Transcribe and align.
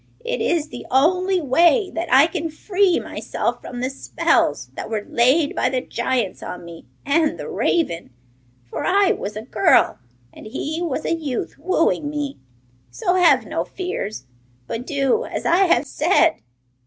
'It 0.25 0.41
is 0.41 0.69
the 0.69 0.83
only 0.89 1.39
way 1.39 1.91
that 1.93 2.11
I 2.11 2.25
can 2.25 2.49
free 2.49 2.99
myself 2.99 3.61
from 3.61 3.81
the 3.81 3.89
spells 3.91 4.71
that 4.73 4.89
were 4.89 5.05
laid 5.07 5.55
by 5.55 5.69
the 5.69 5.79
giants 5.79 6.41
on 6.41 6.65
me 6.65 6.87
and 7.05 7.37
the 7.37 7.47
raven; 7.47 8.09
for 8.65 8.83
I 8.83 9.11
was 9.11 9.35
a 9.37 9.43
girl 9.43 9.99
and 10.33 10.47
he 10.47 10.81
was 10.81 11.05
a 11.05 11.13
youth 11.13 11.55
wooing 11.59 12.09
me! 12.09 12.39
So 12.89 13.13
have 13.13 13.45
no 13.45 13.63
fears, 13.63 14.25
but 14.65 14.87
do 14.87 15.25
as 15.25 15.45
I 15.45 15.65
have 15.67 15.85
said. 15.85 16.37